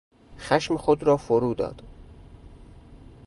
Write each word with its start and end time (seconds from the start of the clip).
خشم 0.37 0.77
خود 0.77 1.03
را 1.03 1.17
فرو 1.17 1.53
داد. 1.53 1.81